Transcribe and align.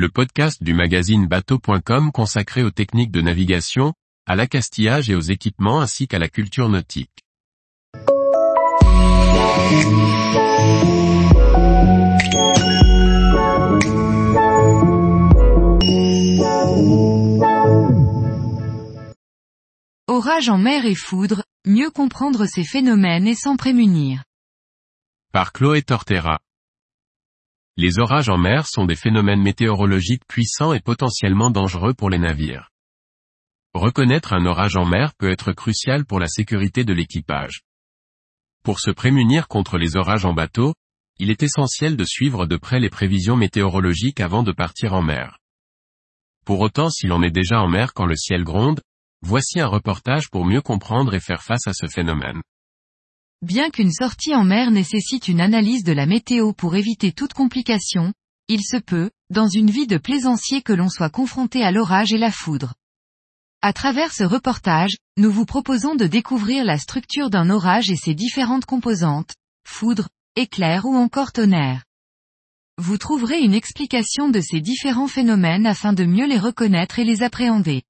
le 0.00 0.08
podcast 0.08 0.62
du 0.62 0.72
magazine 0.72 1.26
bateau.com 1.26 2.10
consacré 2.10 2.62
aux 2.62 2.70
techniques 2.70 3.10
de 3.10 3.20
navigation, 3.20 3.92
à 4.26 4.34
l'accastillage 4.34 5.10
et 5.10 5.14
aux 5.14 5.20
équipements 5.20 5.82
ainsi 5.82 6.08
qu'à 6.08 6.18
la 6.18 6.30
culture 6.30 6.70
nautique. 6.70 7.22
Orage 20.06 20.48
en 20.48 20.56
mer 20.56 20.86
et 20.86 20.94
foudre, 20.94 21.42
mieux 21.66 21.90
comprendre 21.90 22.46
ces 22.46 22.64
phénomènes 22.64 23.26
et 23.26 23.34
s'en 23.34 23.56
prémunir. 23.56 24.22
Par 25.30 25.52
Chloé 25.52 25.82
Tortera. 25.82 26.40
Les 27.82 27.98
orages 27.98 28.28
en 28.28 28.36
mer 28.36 28.66
sont 28.66 28.84
des 28.84 28.94
phénomènes 28.94 29.40
météorologiques 29.40 30.26
puissants 30.28 30.74
et 30.74 30.80
potentiellement 30.80 31.50
dangereux 31.50 31.94
pour 31.94 32.10
les 32.10 32.18
navires. 32.18 32.68
Reconnaître 33.72 34.34
un 34.34 34.44
orage 34.44 34.76
en 34.76 34.84
mer 34.84 35.14
peut 35.14 35.30
être 35.30 35.54
crucial 35.54 36.04
pour 36.04 36.20
la 36.20 36.28
sécurité 36.28 36.84
de 36.84 36.92
l'équipage. 36.92 37.62
Pour 38.62 38.80
se 38.80 38.90
prémunir 38.90 39.48
contre 39.48 39.78
les 39.78 39.96
orages 39.96 40.26
en 40.26 40.34
bateau, 40.34 40.74
il 41.18 41.30
est 41.30 41.42
essentiel 41.42 41.96
de 41.96 42.04
suivre 42.04 42.44
de 42.44 42.58
près 42.58 42.80
les 42.80 42.90
prévisions 42.90 43.38
météorologiques 43.38 44.20
avant 44.20 44.42
de 44.42 44.52
partir 44.52 44.92
en 44.92 45.00
mer. 45.00 45.38
Pour 46.44 46.60
autant 46.60 46.90
si 46.90 47.06
l'on 47.06 47.22
est 47.22 47.30
déjà 47.30 47.62
en 47.62 47.68
mer 47.68 47.94
quand 47.94 48.04
le 48.04 48.14
ciel 48.16 48.44
gronde, 48.44 48.82
voici 49.22 49.58
un 49.58 49.68
reportage 49.68 50.28
pour 50.28 50.44
mieux 50.44 50.60
comprendre 50.60 51.14
et 51.14 51.20
faire 51.20 51.42
face 51.42 51.66
à 51.66 51.72
ce 51.72 51.86
phénomène. 51.86 52.42
Bien 53.42 53.70
qu'une 53.70 53.92
sortie 53.92 54.34
en 54.34 54.44
mer 54.44 54.70
nécessite 54.70 55.26
une 55.26 55.40
analyse 55.40 55.82
de 55.82 55.92
la 55.92 56.04
météo 56.04 56.52
pour 56.52 56.76
éviter 56.76 57.12
toute 57.12 57.32
complication, 57.32 58.12
il 58.48 58.62
se 58.62 58.76
peut, 58.76 59.10
dans 59.30 59.48
une 59.48 59.70
vie 59.70 59.86
de 59.86 59.96
plaisancier 59.96 60.60
que 60.60 60.74
l'on 60.74 60.90
soit 60.90 61.08
confronté 61.08 61.62
à 61.62 61.70
l'orage 61.70 62.12
et 62.12 62.18
la 62.18 62.30
foudre. 62.30 62.74
À 63.62 63.72
travers 63.72 64.12
ce 64.12 64.24
reportage, 64.24 64.96
nous 65.16 65.30
vous 65.30 65.46
proposons 65.46 65.94
de 65.94 66.06
découvrir 66.06 66.64
la 66.64 66.76
structure 66.76 67.30
d'un 67.30 67.48
orage 67.48 67.90
et 67.90 67.96
ses 67.96 68.14
différentes 68.14 68.66
composantes, 68.66 69.34
foudre, 69.66 70.10
éclair 70.36 70.84
ou 70.84 70.94
encore 70.94 71.32
tonnerre. 71.32 71.84
Vous 72.76 72.98
trouverez 72.98 73.40
une 73.40 73.54
explication 73.54 74.28
de 74.28 74.40
ces 74.40 74.60
différents 74.60 75.08
phénomènes 75.08 75.66
afin 75.66 75.94
de 75.94 76.04
mieux 76.04 76.26
les 76.26 76.38
reconnaître 76.38 76.98
et 76.98 77.04
les 77.04 77.22
appréhender. 77.22 77.84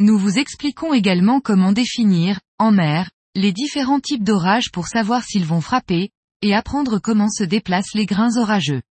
Nous 0.00 0.18
vous 0.18 0.38
expliquons 0.38 0.92
également 0.92 1.40
comment 1.40 1.72
définir, 1.72 2.40
en 2.58 2.72
mer, 2.72 3.10
les 3.34 3.52
différents 3.52 4.00
types 4.00 4.22
d'orages 4.22 4.70
pour 4.70 4.86
savoir 4.86 5.24
s'ils 5.24 5.46
vont 5.46 5.60
frapper, 5.60 6.10
et 6.42 6.54
apprendre 6.54 6.98
comment 6.98 7.30
se 7.30 7.42
déplacent 7.42 7.94
les 7.94 8.06
grains 8.06 8.36
orageux. 8.36 8.82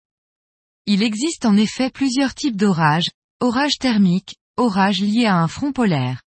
Il 0.86 1.02
existe 1.02 1.46
en 1.46 1.56
effet 1.56 1.90
plusieurs 1.90 2.34
types 2.34 2.56
d'orages, 2.56 3.10
orage 3.40 3.78
thermique, 3.78 4.36
orage 4.56 5.00
lié 5.00 5.26
à 5.26 5.36
un 5.36 5.48
front 5.48 5.72
polaire. 5.72 6.20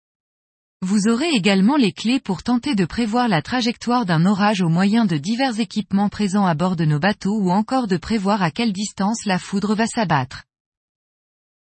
Vous 0.83 1.09
aurez 1.09 1.31
également 1.31 1.77
les 1.77 1.93
clés 1.93 2.21
pour 2.21 2.43
tenter 2.43 2.75
de 2.75 2.85
prévoir 2.85 3.27
la 3.27 3.41
trajectoire 3.41 4.05
d'un 4.05 4.27
orage 4.27 4.61
au 4.61 4.69
moyen 4.69 5.07
de 5.07 5.17
divers 5.17 5.59
équipements 5.59 6.11
présents 6.11 6.45
à 6.45 6.55
bord 6.55 6.77
de 6.77 6.85
nos 6.85 6.99
bateaux 6.99 7.39
ou 7.41 7.51
encore 7.51 7.87
de 7.87 7.97
prévoir 7.97 8.43
à 8.43 8.51
quelle 8.51 8.73
distance 8.73 9.25
la 9.25 9.39
foudre 9.39 9.75
va 9.75 9.87
s'abattre. 9.87 10.45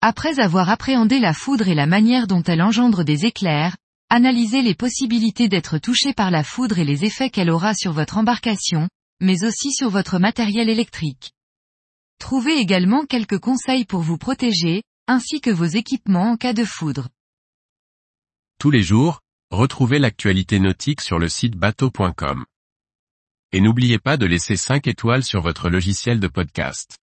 Après 0.00 0.40
avoir 0.40 0.70
appréhendé 0.70 1.20
la 1.20 1.34
foudre 1.34 1.68
et 1.68 1.74
la 1.74 1.86
manière 1.86 2.26
dont 2.26 2.42
elle 2.42 2.62
engendre 2.62 3.04
des 3.04 3.26
éclairs, 3.26 3.76
Analysez 4.12 4.62
les 4.62 4.75
possibilités 4.75 5.48
d'être 5.48 5.78
touché 5.78 6.12
par 6.12 6.33
la 6.33 6.42
foudre 6.42 6.80
et 6.80 6.84
les 6.84 7.05
effets 7.05 7.30
qu'elle 7.30 7.48
aura 7.48 7.75
sur 7.75 7.92
votre 7.92 8.16
embarcation, 8.16 8.89
mais 9.20 9.44
aussi 9.44 9.70
sur 9.70 9.89
votre 9.89 10.19
matériel 10.19 10.69
électrique. 10.69 11.30
Trouvez 12.19 12.55
également 12.55 13.06
quelques 13.06 13.38
conseils 13.38 13.84
pour 13.84 14.00
vous 14.00 14.19
protéger, 14.19 14.83
ainsi 15.06 15.41
que 15.41 15.50
vos 15.50 15.64
équipements 15.64 16.33
en 16.33 16.36
cas 16.36 16.53
de 16.53 16.64
foudre. 16.64 17.08
Tous 18.58 18.72
les 18.72 18.83
jours, 18.83 19.20
retrouvez 19.53 20.00
l'actualité 20.00 20.58
nautique 20.58 21.03
sur 21.03 21.20
le 21.20 21.28
site 21.28 21.55
bateau.com. 21.55 22.44
Et 23.53 23.60
n'oubliez 23.60 24.00
pas 24.00 24.16
de 24.16 24.26
laisser 24.26 24.56
5 24.56 24.88
étoiles 24.88 25.22
sur 25.22 25.41
votre 25.41 25.70
logiciel 25.70 26.19
de 26.19 26.26
podcast. 26.26 27.00